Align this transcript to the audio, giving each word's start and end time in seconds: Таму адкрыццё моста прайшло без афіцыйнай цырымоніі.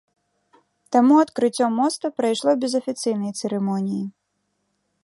Таму 0.95 1.13
адкрыццё 1.23 1.67
моста 1.79 2.05
прайшло 2.21 2.51
без 2.65 2.73
афіцыйнай 2.81 3.31
цырымоніі. 3.39 4.05